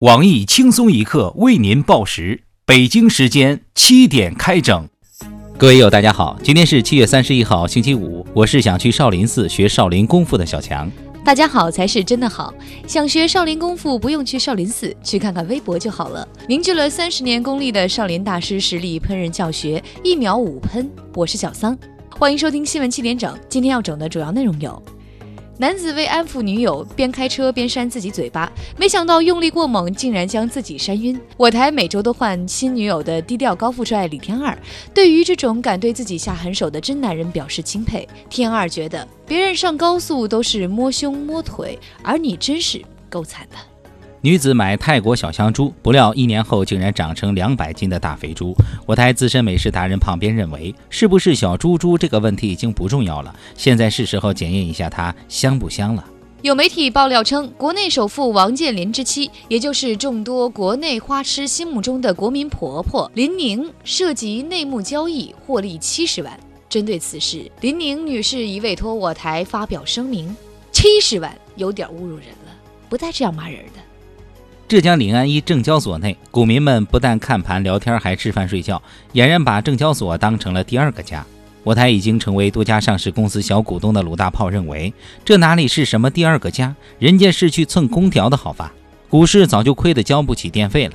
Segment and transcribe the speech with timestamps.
[0.00, 4.88] 网易轻松一刻为您报时，北京时间七点开整。
[5.58, 8.26] 各位友，大家好，今天是七月三十一号，星期五。
[8.32, 10.90] 我是想去少林寺学少林功夫的小强。
[11.22, 12.54] 大家好才是真的好，
[12.86, 16.26] 想学少林功夫不用去少林寺，去看看微博就好了。
[16.48, 20.90] 凝聚了三十年功力的少林大师实力烹饪教学，一秒五喷。
[21.14, 21.78] 我是小桑，
[22.08, 23.38] 欢迎收听新闻七点整。
[23.50, 24.82] 今天要整的主要内容有。
[25.60, 31.20] 男子为安抚女友，边开车边扇自己嘴巴，没想到用力过猛，竟然将自己扇晕。
[31.36, 34.58] 我台每周都换新女友的低调高富帅李天二，
[34.94, 38.08] 对于这种敢对自己下狠手的真男人表示钦佩。
[38.30, 42.80] 天二觉得，别人上高速都是摸胸摸腿，而你真是
[43.10, 43.69] 够惨的。
[44.22, 48.54] 女子买泰国小香猪，不料一年后竟然长成两百斤的大肥猪。
[48.84, 56.04] 我台资深美食达人旁边认为，是不是小猪猪这个问题已经不重要了，现在是时候检验一下它香不香了。
[56.42, 66.38] 有媒体爆料称，国内首富王健林之妻，也就是众多国内花痴心目中的国民婆婆林宁，涉及内幕交易获利七十万。
[66.68, 70.36] 针对此事，林宁女士已委托我台发表声明：
[70.70, 72.52] 七十万有点侮辱人了，
[72.90, 73.80] 不带这样骂人的。
[74.70, 78.80] 浙江临安一证交所内，股民们不但看盘聊天，还吃饭睡觉，
[79.14, 81.26] 俨然把证交所当成了第二个家。
[81.64, 88.72] 我台已经成为多家上市公司小股东的鲁大炮认为，这哪里是什么第二个家，人家是去蹭空调的好吧。
[89.08, 90.94] 股市早就亏得交不起电费了。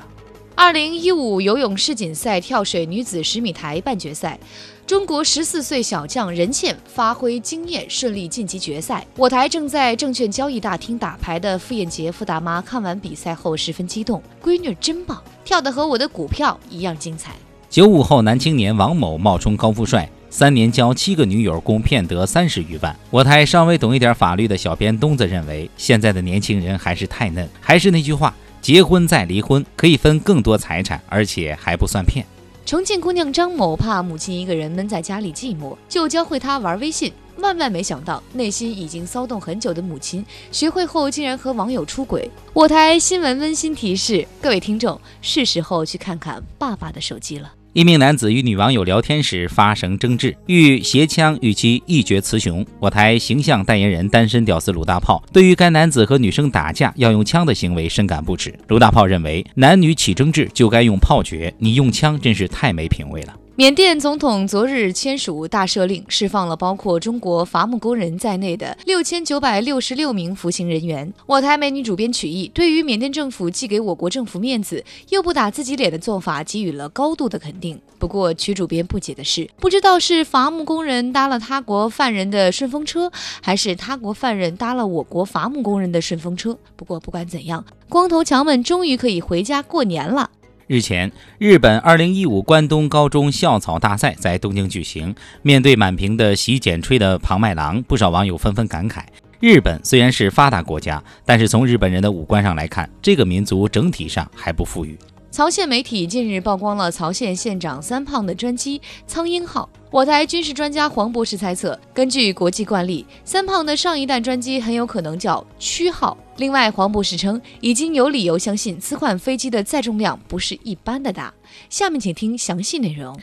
[0.57, 4.39] 二零一五游泳世锦赛跳水女子十米台半决赛。
[4.87, 9.05] 中国十四岁小将任茜发挥惊艳，顺利晋级决赛。
[9.17, 17.33] 我台正在证券交易大厅打牌的傅艳杰傅大妈看完比赛后十分激动：“闺女真棒，跳得和我的股票一样精彩。”
[17.69, 22.95] 九五后男青年王某冒充高富帅，三年交七个女友，共骗得三十余万。
[23.09, 27.49] 我台稍微懂一点法律的小编东子认为，现在的年轻人还是太嫩。
[27.59, 28.33] 还是那句话，
[28.65, 32.25] 结婚再离婚可以分更多财产，而且还不算骗。
[32.65, 37.13] 重庆姑娘张某怕母亲一个人闷在家里寂寞，就教会她玩微信。
[37.37, 42.27] 万万没想到，内心已经骚动很久的母亲，学会后竟然和网友出轨。
[42.53, 47.53] 我台新闻温馨提示各位听众：是时候去看看爸爸的手机了。
[47.75, 52.65] 一名男子与女网友聊天时发生争执，欲携枪与其一决雌雄。
[52.79, 58.57] 我台形象代言人单身屌丝鲁大炮对于该男子和女生打架要用枪的行为深感不耻。
[58.69, 63.33] 鲁大炮认为，男女起争执就该用炮决，你用枪真是太没品位了。
[63.57, 71.13] 缅甸总统昨日签署大赦令，释放了包括中国伐木工人在内的六千九百六十六名服刑人员。
[71.25, 77.79] 我台美女主编曲艺对于缅甸政府既给我国政府面子，又不打自己脸的做法给予了高度的肯定。
[77.97, 83.09] 不过，曲主编不解的是，不知道是伐木工人搭了他国犯人的顺风车，
[83.41, 86.57] 还是他国犯人搭了我国伐木工人的顺风车。
[86.75, 90.29] 不过，不管怎样，光头强们终于可以回家过年了。
[90.67, 95.13] 日前，日本2015关东高中校草大赛在东京举行。
[95.43, 99.03] 面对满屏的洗剪吹的庞麦郎，不少网友纷纷感慨：
[99.39, 104.97] 日本虽然是发达国家，但是从日本人的五官上来看，这个民族整体上还不富裕。
[105.35, 109.69] 曹县媒体近日曝光了曹县县长三胖的专机“苍鹰号”。
[109.91, 116.17] 我台军事专家黄博士猜测，根据国际惯例，三胖的上一代专机很有可能叫“区号”。
[116.37, 121.33] 另外，黄博士称，已经有理由相信此款飞机的载重量不是一般的大。
[121.69, 123.19] 下面请听详细内容。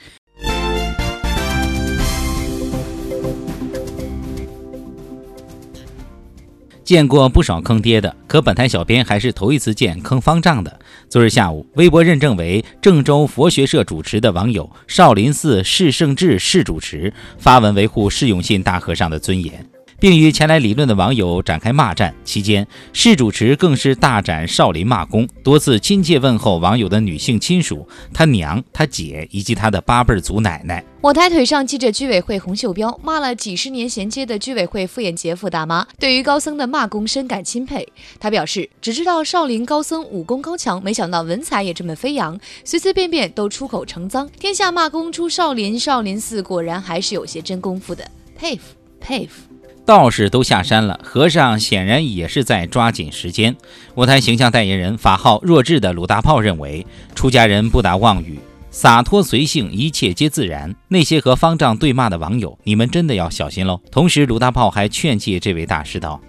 [6.93, 10.79] 见过不少坑爹的，可本台小编还是头一次见坑方丈的。
[11.09, 19.72] 昨日下午，微博认证为郑州佛学社主持的网友少林寺释圣智释主持发文维护释永信大和尚的尊严。
[20.03, 30.85] 并与前来理论的网友展开骂战，期间市主持更是大展少林骂功，多次亲切问候网友的女性亲属，他娘、他姐以及他的八辈祖奶奶。
[31.01, 37.87] 我台腿上记着居委会洪秀彪，骂了几十年衔接的居委会傅艳杰傅大妈，对于高僧的骂功深感钦佩。
[38.19, 44.29] 他表示，只知道少林高僧武功高强，没想到文采也这么飞扬，随随便便都出口成脏。
[44.41, 48.05] 天下骂功出少林，少林寺果然还是有些真功夫的，
[48.37, 49.52] 佩服佩服。
[49.85, 53.57] 道士都下山了，和尚显然也是在抓紧时间。
[53.95, 56.87] 我台形象代言人法号弱智的鲁大炮认为，
[57.17, 58.39] 出家人不打妄语，
[58.71, 60.73] 洒脱随性，一切皆自然。
[60.87, 63.81] 那些和方丈对骂的网友，你们真的要小心喽。
[63.91, 66.21] 同时，鲁大炮还劝诫这位大师道：“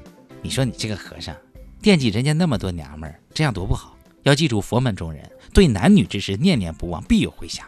[0.41, 1.35] 你说你这个和尚，
[1.79, 3.95] 惦记人家那么多娘们儿，这样多不好。
[4.23, 5.21] 要记住，佛门中人
[5.53, 7.65] 对男女之事念念不忘，必有回响。”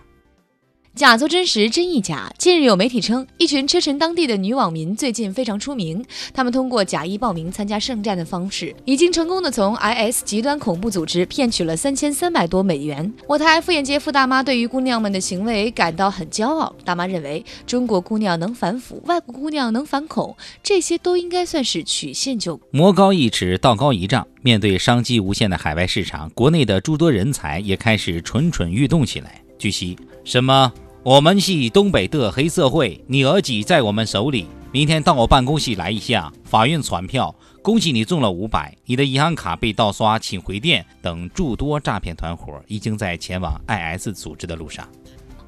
[0.95, 2.31] 假作真实，真亦假。
[2.37, 6.01] 近日有媒体称，一群车臣当地的女网民最近非常出名，
[6.33, 13.13] 他们通过假意报名参加圣战的方式，已经成功的从 IS 极端恐怖组织骗取了三千三百多美元。
[13.27, 16.73] 我台傅艳杰傅大妈对于姑娘们的行为感到很骄傲。
[16.85, 20.33] 大妈认为，中国姑娘能反腐，外国姑娘能反恐，
[20.63, 22.65] 这些都应该算是曲线救国。
[22.71, 24.25] 魔高一尺，道高一丈。
[24.41, 29.41] 面对商机无限的海外市场，国内的诸多人才也开始蠢蠢欲动起来。
[29.59, 30.71] 据悉，什么？
[31.05, 34.47] 我们系东北的黑社会，你儿子在我们手里。
[34.71, 44.89] 明天到我办公室来一下，法院传票，恭喜你中了五百，你的银行卡被盗刷，请回电等诸多诈骗团伙已经在前往 IS 组织的路上。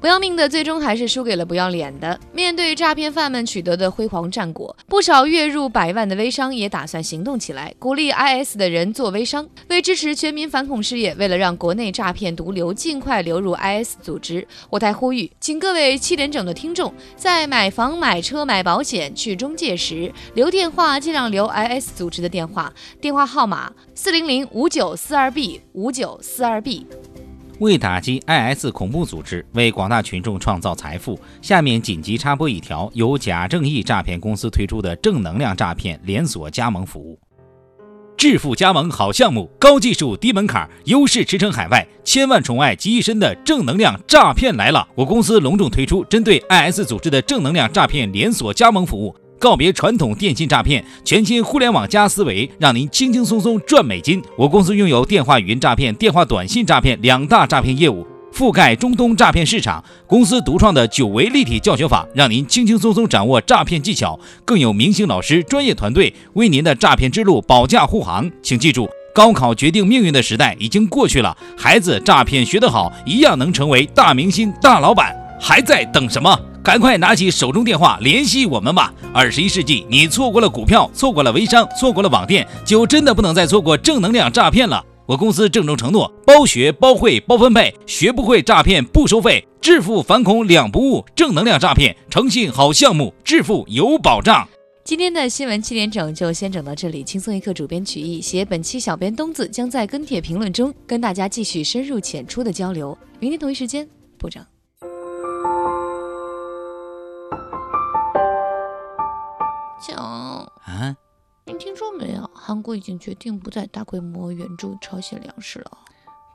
[0.00, 2.18] 不要命的，最终还是输给了不要脸的。
[2.32, 26.86] 面对诈骗犯们取得的辉煌战果，不少月入百万的微商也打算行动起来，鼓励 IS 的人做微商，为支持全民反恐事业，为了让国内诈骗毒瘤尽快流入 IS 组织，我台呼吁，请各位七点整的听众，在买房、买车、买保险、去中介时，留电话尽量留 IS 组织的电话，电话号码四零零五九四二 B 五九四二 B。
[27.60, 37.18] 为打击 IS 恐怖组织，为广大群众创造财富，下面紧急插播一条由假正义诈骗公司推出的正能量诈骗连锁加盟服务。
[38.16, 44.86] 致富加盟好项目，高技术低门槛，优势驰骋海外，千万宠爱集一身的正能量诈骗来了！
[44.96, 49.14] 我公司隆重推出针对 IS 组织的正能量诈骗连锁加盟服务。
[49.38, 54.20] 告别传统电信诈骗，全新互联网加思维，让您轻轻松松赚美金。
[54.36, 59.82] 我公司拥有电话语音诈骗、电话短信诈骗两大诈骗业务，覆盖中东诈骗市场。
[60.06, 64.18] 公司独创的九维立体教学法，让您轻轻松松掌握诈骗技巧。
[64.44, 68.28] 更有明星老师、专业团队为您的诈骗之路保驾护航。
[68.42, 75.14] 请记住，高考决定命运的时代已经过去了，孩子诈骗学得好，一样能成为大明星、大老板。
[75.40, 76.36] 还在等什么？
[76.62, 78.92] 赶快拿起手中电话联系我们吧！
[79.12, 84.84] 二十一世纪，你错过了股票，错过了微商，错过了网店，就真的不能再错过正能量诈骗了。
[85.06, 91.02] 我公司郑重承诺，包学、包会、包分配，学不会诈骗不收费，致富反恐两不误。
[91.16, 94.46] 正能量诈骗，诚信好项目，致富有保障。
[94.84, 102.96] 今天的新闻七点整就先整到这里，轻松一刻主编曲艺写本期小编东子将在跟帖评论中跟大家继续深入浅出的交流。
[103.18, 103.88] 明天同一时间
[104.18, 104.44] 不整。
[111.98, 112.30] 没有？
[112.32, 115.78] 韩国已经决定不再大规模援助朝鲜粮食了。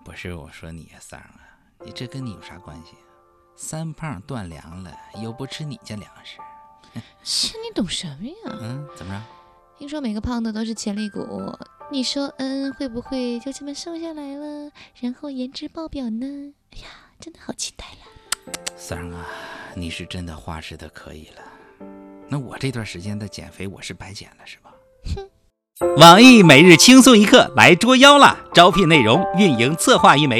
[0.04, 1.39] 不是我说你呀，三儿啊，
[1.86, 2.95] 你这跟你有啥关系？
[3.56, 6.38] 三胖断粮了，又不吃你家粮食。
[7.24, 8.57] 切，你懂什么呀？
[8.62, 9.80] 嗯，怎么着？
[9.80, 11.21] 听说每个胖子都是潜力股，
[11.92, 16.54] 你说嗯，会不会就这么瘦下来了，然后颜值爆表呢？
[16.71, 16.88] 哎呀，
[17.19, 18.54] 真的好期待了！
[18.75, 19.25] 三儿啊，
[19.75, 21.42] 你是真的花式的可以了。
[22.27, 24.74] 那我这段时间的减肥，我是白减了，是吧？
[25.16, 25.30] 哼。
[25.98, 28.38] 网易每日轻松一刻来捉妖啦！
[28.54, 30.40] 招聘内容：运营策划一枚，